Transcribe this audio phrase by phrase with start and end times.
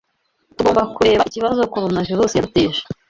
[0.55, 2.81] Tugomba kureba ikibazo Coronavirusi yaduteje.